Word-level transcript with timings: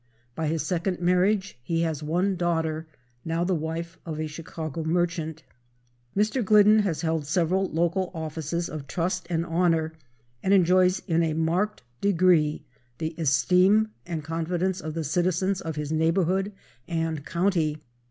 By 0.33 0.47
his 0.47 0.63
second 0.65 0.99
marriage 0.99 1.59
he 1.61 1.81
has 1.81 2.01
one 2.01 2.35
daughter, 2.35 2.87
now 3.23 3.43
the 3.43 3.53
wife 3.53 3.99
of 4.03 4.19
a 4.19 4.25
Chicago 4.25 4.83
merchant. 4.83 5.43
JOSEPH 6.17 6.33
FARWELL 6.33 6.43
GLIDDEN. 6.43 6.43
Mr. 6.43 6.45
Glidden 6.47 6.79
has 6.85 7.01
held 7.01 7.27
several 7.27 7.65
local 7.71 8.09
offices 8.15 8.67
of 8.67 8.87
trust 8.87 9.27
and 9.29 9.45
honor 9.45 9.93
and 10.41 10.55
enjoys 10.55 11.03
in 11.05 11.21
a 11.21 11.33
marked 11.35 11.83
degree 12.01 12.65
the 12.97 13.13
esteem 13.19 13.89
and 14.07 14.23
confidence 14.23 14.81
of 14.81 14.95
the 14.95 15.03
citizens 15.03 15.61
of 15.61 15.75
his 15.75 15.91
neighborhood 15.91 16.51
and 16.87 17.23
county. 17.23 17.77